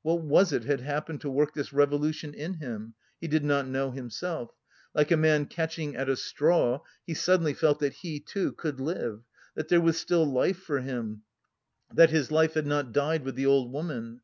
[0.00, 2.94] What was it had happened to work this revolution in him?
[3.20, 4.50] He did not know himself;
[4.94, 9.24] like a man catching at a straw, he suddenly felt that he, too, 'could live,
[9.54, 11.24] that there was still life for him,
[11.92, 14.22] that his life had not died with the old woman.